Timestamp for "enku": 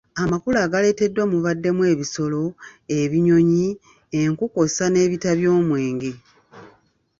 4.21-4.43